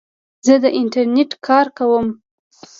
زه 0.45 0.55
د 0.63 0.65
انټرنیټ 0.79 1.31
کاروم. 1.45 2.07